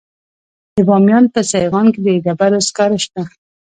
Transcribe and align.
د 0.75 0.77
بامیان 0.87 1.25
په 1.33 1.39
سیغان 1.51 1.87
کې 1.93 2.01
د 2.05 2.09
ډبرو 2.25 2.59
سکاره 2.67 2.97
شته. 3.03 3.21